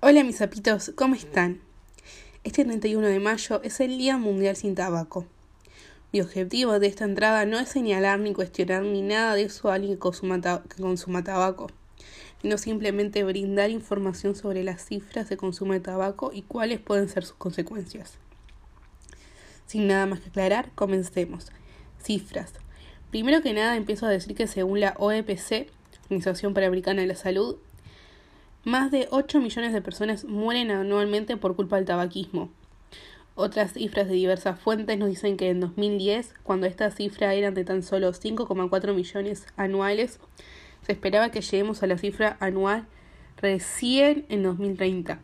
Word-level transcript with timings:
Hola 0.00 0.22
mis 0.24 0.36
zapitos, 0.36 0.92
¿cómo 0.94 1.14
están? 1.14 1.62
Este 2.44 2.66
31 2.66 3.06
de 3.06 3.18
mayo 3.18 3.62
es 3.64 3.80
el 3.80 3.96
Día 3.96 4.18
Mundial 4.18 4.54
sin 4.54 4.74
Tabaco. 4.74 5.24
Mi 6.12 6.20
objetivo 6.20 6.78
de 6.78 6.86
esta 6.86 7.06
entrada 7.06 7.46
no 7.46 7.58
es 7.58 7.70
señalar 7.70 8.20
ni 8.20 8.34
cuestionar 8.34 8.82
ni 8.82 9.00
nada 9.00 9.34
de 9.34 9.44
eso 9.44 9.70
a 9.70 9.74
alguien 9.74 9.94
que 9.94 9.98
consuma, 9.98 10.38
que 10.42 10.82
consuma 10.82 11.24
tabaco, 11.24 11.68
sino 12.42 12.58
simplemente 12.58 13.24
brindar 13.24 13.70
información 13.70 14.36
sobre 14.36 14.62
las 14.64 14.84
cifras 14.84 15.30
de 15.30 15.38
consumo 15.38 15.72
de 15.72 15.80
tabaco 15.80 16.30
y 16.30 16.42
cuáles 16.42 16.78
pueden 16.78 17.08
ser 17.08 17.24
sus 17.24 17.36
consecuencias. 17.36 18.18
Sin 19.64 19.86
nada 19.86 20.04
más 20.04 20.20
que 20.20 20.28
aclarar, 20.28 20.72
comencemos. 20.74 21.46
Cifras. 22.04 22.52
Primero 23.10 23.40
que 23.40 23.54
nada 23.54 23.76
empiezo 23.76 24.04
a 24.04 24.10
decir 24.10 24.36
que 24.36 24.46
según 24.46 24.78
la 24.78 24.94
OEPC, 24.98 25.70
Organización 26.02 26.52
Panamericana 26.52 27.00
de 27.00 27.08
la 27.08 27.16
Salud, 27.16 27.56
más 28.66 28.90
de 28.90 29.06
8 29.12 29.40
millones 29.40 29.72
de 29.72 29.80
personas 29.80 30.24
mueren 30.24 30.72
anualmente 30.72 31.36
por 31.36 31.54
culpa 31.54 31.76
del 31.76 31.84
tabaquismo. 31.84 32.50
Otras 33.36 33.74
cifras 33.74 34.08
de 34.08 34.14
diversas 34.14 34.58
fuentes 34.58 34.98
nos 34.98 35.08
dicen 35.08 35.36
que 35.36 35.50
en 35.50 35.60
2010, 35.60 36.34
cuando 36.42 36.66
esta 36.66 36.90
cifra 36.90 37.32
era 37.34 37.52
de 37.52 37.64
tan 37.64 37.84
solo 37.84 38.12
5,4 38.12 38.92
millones 38.92 39.46
anuales, 39.56 40.18
se 40.82 40.90
esperaba 40.90 41.30
que 41.30 41.42
lleguemos 41.42 41.84
a 41.84 41.86
la 41.86 41.96
cifra 41.96 42.36
anual 42.40 42.88
recién 43.36 44.26
en 44.30 44.42
2030. 44.42 45.20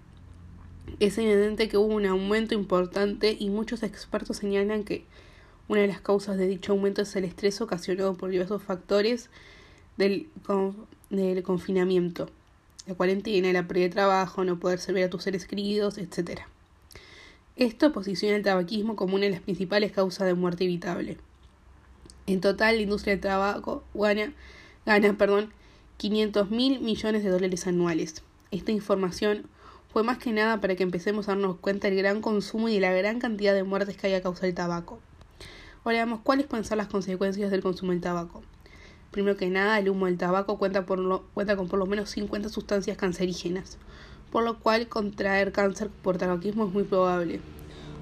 Es 1.00 1.18
evidente 1.18 1.68
que 1.68 1.78
hubo 1.78 1.92
un 1.92 2.06
aumento 2.06 2.54
importante 2.54 3.36
y 3.36 3.50
muchos 3.50 3.82
expertos 3.82 4.36
señalan 4.36 4.84
que 4.84 5.04
una 5.66 5.80
de 5.80 5.88
las 5.88 6.00
causas 6.00 6.38
de 6.38 6.46
dicho 6.46 6.70
aumento 6.70 7.02
es 7.02 7.16
el 7.16 7.24
estrés 7.24 7.60
ocasionado 7.60 8.14
por 8.14 8.30
diversos 8.30 8.62
factores 8.62 9.30
del 9.96 10.28
confinamiento 11.42 12.30
la 12.86 12.94
cuarentena, 12.94 13.52
la 13.52 13.66
pérdida 13.66 13.88
de 13.88 13.92
trabajo, 13.94 14.44
no 14.44 14.58
poder 14.58 14.78
servir 14.78 15.04
a 15.04 15.10
tus 15.10 15.22
seres 15.22 15.46
queridos, 15.46 15.98
etc. 15.98 16.40
Esto 17.56 17.92
posiciona 17.92 18.36
el 18.36 18.42
tabaquismo 18.42 18.96
como 18.96 19.14
una 19.14 19.24
de 19.24 19.30
las 19.30 19.40
principales 19.40 19.92
causas 19.92 20.26
de 20.26 20.34
muerte 20.34 20.64
evitable. 20.64 21.18
En 22.26 22.40
total, 22.40 22.76
la 22.76 22.82
industria 22.82 23.14
del 23.14 23.20
tabaco 23.20 23.84
gana, 23.94 24.32
gana 24.86 25.16
perdón, 25.16 25.52
500 25.98 26.50
mil 26.50 26.80
millones 26.80 27.22
de 27.22 27.30
dólares 27.30 27.66
anuales. 27.66 28.22
Esta 28.50 28.72
información 28.72 29.46
fue 29.92 30.02
más 30.02 30.18
que 30.18 30.32
nada 30.32 30.60
para 30.60 30.74
que 30.74 30.82
empecemos 30.82 31.28
a 31.28 31.32
darnos 31.32 31.58
cuenta 31.58 31.88
del 31.88 31.98
gran 31.98 32.20
consumo 32.20 32.68
y 32.68 32.74
de 32.74 32.80
la 32.80 32.92
gran 32.92 33.20
cantidad 33.20 33.54
de 33.54 33.62
muertes 33.62 33.96
que 33.96 34.06
hay 34.06 34.14
a 34.14 34.22
causa 34.22 34.46
del 34.46 34.54
tabaco. 34.54 34.98
Ahora 35.84 35.98
veamos 35.98 36.20
cuáles 36.20 36.46
pueden 36.46 36.64
ser 36.64 36.78
las 36.78 36.86
consecuencias 36.86 37.50
del 37.50 37.62
consumo 37.62 37.92
del 37.92 38.00
tabaco. 38.00 38.42
Primero 39.12 39.36
que 39.36 39.50
nada, 39.50 39.78
el 39.78 39.90
humo 39.90 40.06
del 40.06 40.16
tabaco 40.16 40.56
cuenta, 40.56 40.86
por 40.86 41.22
cuenta 41.34 41.54
con 41.54 41.68
por 41.68 41.78
lo 41.78 41.84
menos 41.84 42.08
50 42.08 42.48
sustancias 42.48 42.96
cancerígenas, 42.96 43.76
por 44.30 44.42
lo 44.42 44.58
cual 44.58 44.88
contraer 44.88 45.52
cáncer 45.52 45.90
por 45.90 46.16
tabaquismo 46.16 46.64
es 46.64 46.72
muy 46.72 46.84
probable. 46.84 47.42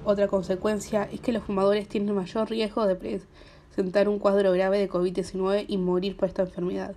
Otra 0.05 0.29
consecuencia 0.29 1.03
es 1.11 1.19
que 1.19 1.33
los 1.33 1.43
fumadores 1.43 1.89
tienen 1.89 2.15
mayor 2.15 2.49
riesgo 2.49 2.87
de 2.87 2.95
presentar 2.95 4.07
un 4.07 4.19
cuadro 4.19 4.53
grave 4.53 4.79
de 4.79 4.89
COVID-19 4.89 5.65
y 5.67 5.77
morir 5.77 6.15
por 6.15 6.29
esta 6.29 6.43
enfermedad. 6.43 6.95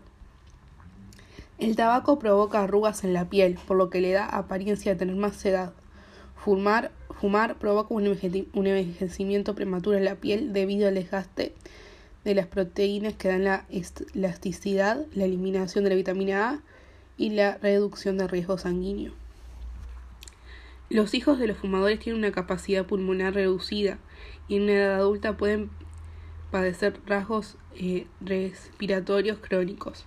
El 1.59 1.75
tabaco 1.75 2.21
provoca 2.21 2.62
arrugas 2.62 3.03
en 3.03 3.15
la 3.15 3.28
piel, 3.28 3.59
por 3.67 3.77
lo 3.77 3.91
que 3.91 4.01
le 4.01 4.12
da 4.12 4.27
apariencia 4.27 4.93
de 4.93 4.99
tener 4.99 5.17
más 5.17 5.45
edad. 5.45 5.73
Fumar, 6.37 6.93
fumar 7.21 7.56
provoca 7.56 7.93
un 7.93 8.06
envejecimiento 8.06 9.56
prematuro 9.56 9.99
en 9.99 10.05
la 10.05 10.15
piel 10.15 10.53
debido 10.53 10.87
al 10.87 10.95
desgaste 10.95 11.53
de 12.25 12.34
las 12.34 12.47
proteínas 12.47 13.14
que 13.14 13.28
dan 13.28 13.44
la 13.44 13.67
elasticidad, 13.69 15.05
la 15.14 15.25
eliminación 15.25 15.84
de 15.84 15.91
la 15.91 15.97
vitamina 15.97 16.48
A 16.48 16.61
y 17.16 17.31
la 17.31 17.58
reducción 17.58 18.19
de 18.19 18.27
riesgo 18.27 18.58
sanguíneo. 18.58 19.12
Los 20.91 21.15
hijos 21.15 21.38
de 21.38 21.47
los 21.47 21.59
fumadores 21.59 21.99
tienen 21.99 22.21
una 22.21 22.32
capacidad 22.32 22.87
pulmonar 22.87 23.34
reducida 23.34 23.99
y 24.49 24.56
en 24.56 24.65
una 24.65 24.72
edad 24.72 24.94
adulta 24.97 25.37
pueden 25.37 25.71
padecer 26.50 27.00
rasgos 27.06 27.56
eh, 27.75 28.06
respiratorios 28.21 29.38
crónicos. 29.38 30.06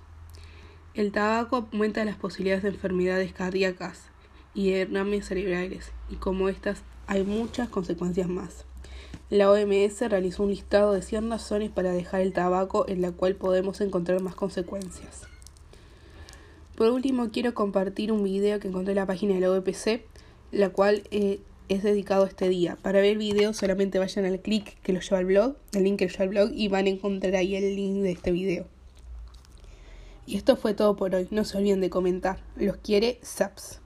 El 0.93 1.11
tabaco 1.11 1.67
aumenta 1.71 2.05
las 2.05 2.15
posibilidades 2.15 2.63
de 2.63 2.69
enfermedades 2.69 3.33
cardíacas 3.33 4.09
y 4.53 4.71
derrames 4.71 5.27
cerebrales, 5.27 5.91
y 6.09 6.15
como 6.15 6.49
estas 6.49 6.81
hay 7.05 7.23
muchas 7.23 7.69
consecuencias 7.69 8.27
más. 8.27 8.65
La 9.29 9.51
OMS 9.51 9.99
realizó 10.09 10.43
un 10.43 10.49
listado 10.49 10.93
de 10.93 11.01
100 11.01 11.29
razones 11.29 11.69
para 11.69 11.91
dejar 11.91 12.21
el 12.21 12.31
tabaco 12.33 12.85
en 12.87 13.01
la 13.01 13.11
cual 13.11 13.35
podemos 13.35 13.81
encontrar 13.81 14.21
más 14.21 14.35
consecuencias. 14.35 15.23
Por 16.75 16.91
último, 16.91 17.31
quiero 17.31 17.53
compartir 17.53 18.11
un 18.11 18.23
video 18.23 18.59
que 18.59 18.67
encontré 18.67 18.91
en 18.91 18.97
la 18.97 19.05
página 19.05 19.33
de 19.33 19.41
la 19.41 19.51
OPC, 19.51 20.01
la 20.51 20.69
cual 20.69 21.03
eh, 21.11 21.39
es 21.69 21.83
dedicado 21.83 22.23
a 22.23 22.27
este 22.27 22.49
día. 22.49 22.77
Para 22.81 23.01
ver 23.01 23.11
el 23.11 23.17
video 23.17 23.53
solamente 23.53 23.99
vayan 23.99 24.25
al 24.25 24.39
clic 24.39 24.79
que 24.81 24.93
lo 24.93 25.01
lleva 25.01 25.17
al 25.17 25.25
blog, 25.25 25.55
el 25.73 25.83
link 25.83 25.99
que 25.99 26.05
lo 26.05 26.11
lleva 26.11 26.23
al 26.23 26.29
blog 26.29 26.51
y 26.53 26.67
van 26.67 26.85
a 26.85 26.89
encontrar 26.89 27.35
ahí 27.35 27.55
el 27.55 27.75
link 27.75 28.03
de 28.03 28.11
este 28.11 28.31
video. 28.31 28.65
Y 30.25 30.35
esto 30.35 30.55
fue 30.57 30.73
todo 30.73 30.95
por 30.95 31.15
hoy. 31.15 31.27
No 31.31 31.45
se 31.45 31.57
olviden 31.57 31.81
de 31.81 31.89
comentar. 31.89 32.43
Los 32.57 32.77
quiere 32.77 33.17
Saps. 33.21 33.79